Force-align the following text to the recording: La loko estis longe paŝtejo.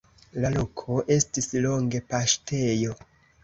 La 0.45 0.49
loko 0.55 0.95
estis 1.17 1.51
longe 1.67 2.03
paŝtejo. 2.15 3.01